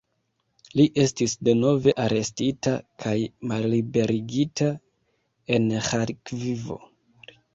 Li 0.79 0.85
estis 1.01 1.35
denove 1.49 1.91
arestita 2.05 2.73
kaj 3.03 3.13
malliberigita 3.51 4.71
en 5.57 5.69
Ĥarkivo. 5.89 6.79